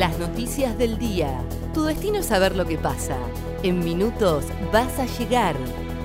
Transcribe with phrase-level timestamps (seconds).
[0.00, 1.44] Las noticias del día.
[1.74, 3.18] Tu destino es saber lo que pasa.
[3.62, 5.54] En minutos vas a llegar.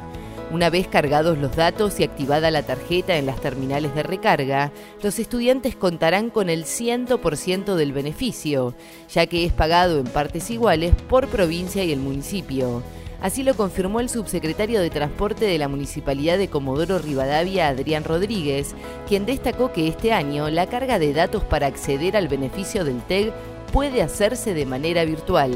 [0.50, 5.18] Una vez cargados los datos y activada la tarjeta en las terminales de recarga, los
[5.18, 8.74] estudiantes contarán con el 100% del beneficio,
[9.08, 12.82] ya que es pagado en partes iguales por provincia y el municipio.
[13.24, 18.74] Así lo confirmó el subsecretario de Transporte de la Municipalidad de Comodoro Rivadavia, Adrián Rodríguez,
[19.08, 23.32] quien destacó que este año la carga de datos para acceder al beneficio del TEG
[23.72, 25.52] puede hacerse de manera virtual.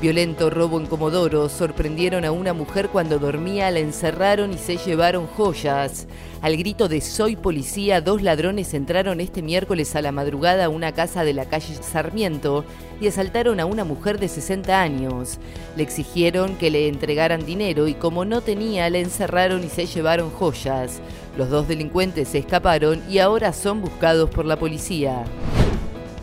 [0.00, 1.50] Violento robo en Comodoro.
[1.50, 6.06] Sorprendieron a una mujer cuando dormía, la encerraron y se llevaron joyas.
[6.40, 10.92] Al grito de soy policía, dos ladrones entraron este miércoles a la madrugada a una
[10.92, 12.64] casa de la calle Sarmiento
[12.98, 15.38] y asaltaron a una mujer de 60 años.
[15.76, 20.30] Le exigieron que le entregaran dinero y como no tenía, la encerraron y se llevaron
[20.30, 21.02] joyas.
[21.36, 25.26] Los dos delincuentes se escaparon y ahora son buscados por la policía.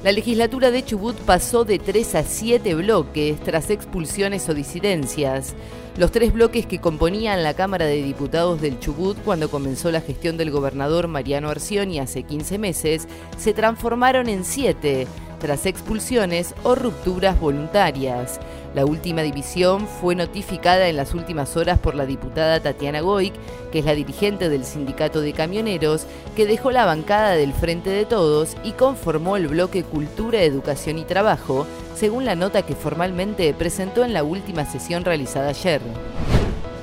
[0.04, 5.56] La legislatura de Chubut pasó de tres a siete bloques tras expulsiones o disidencias.
[5.98, 10.38] Los tres bloques que componían la Cámara de Diputados del Chubut cuando comenzó la gestión
[10.38, 13.08] del gobernador Mariano Arcioni hace 15 meses
[13.40, 15.08] se transformaron en siete
[15.40, 18.40] tras expulsiones o rupturas voluntarias.
[18.78, 23.34] La última división fue notificada en las últimas horas por la diputada Tatiana Goic,
[23.72, 26.06] que es la dirigente del sindicato de camioneros,
[26.36, 31.06] que dejó la bancada del Frente de Todos y conformó el bloque Cultura, Educación y
[31.06, 31.66] Trabajo,
[31.96, 35.82] según la nota que formalmente presentó en la última sesión realizada ayer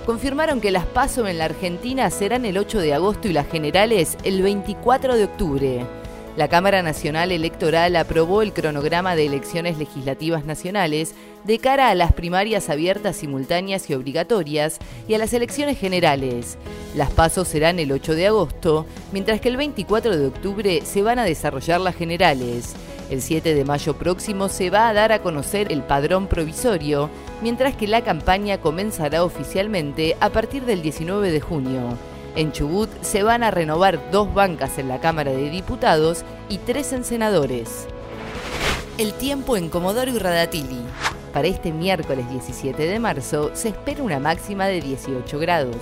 [0.05, 4.19] confirmaron que las PASO en la Argentina serán el 8 de agosto y las generales
[4.23, 5.87] el 24 de octubre.
[6.37, 11.15] La Cámara Nacional Electoral aprobó el cronograma de elecciones legislativas nacionales
[11.45, 16.59] de cara a las primarias abiertas, simultáneas y obligatorias y a las elecciones generales.
[16.97, 21.21] Las pasos serán el 8 de agosto, mientras que el 24 de octubre se van
[21.21, 22.75] a desarrollar las generales.
[23.11, 27.11] El 7 de mayo próximo se va a dar a conocer el padrón provisorio,
[27.43, 31.97] mientras que la campaña comenzará oficialmente a partir del 19 de junio.
[32.37, 36.93] En Chubut se van a renovar dos bancas en la Cámara de Diputados y tres
[36.93, 37.87] en senadores.
[38.99, 40.83] El tiempo en Comodoro y Radatili.
[41.33, 45.77] Para este miércoles 17 de marzo se espera una máxima de 18 grados.